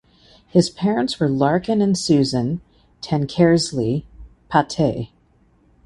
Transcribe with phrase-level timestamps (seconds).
[0.47, 2.59] His parents were Larkin and Susan
[3.03, 4.05] (Tankersley)
[4.51, 5.09] Pate.